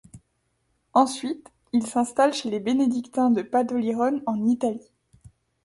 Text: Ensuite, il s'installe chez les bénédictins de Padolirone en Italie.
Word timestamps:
Ensuite, 0.95 1.51
il 1.73 1.85
s'installe 1.85 2.33
chez 2.33 2.49
les 2.49 2.59
bénédictins 2.59 3.29
de 3.29 3.43
Padolirone 3.43 4.23
en 4.25 4.47
Italie. 4.47 4.89